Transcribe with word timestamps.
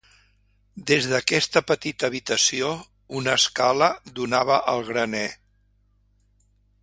Des 0.91 1.07
d'aquesta 1.09 1.61
petita 1.71 2.07
habitació, 2.11 2.71
una 3.19 3.35
escala 3.41 3.91
donava 4.21 4.57
al 4.73 4.83
graner. 4.91 5.25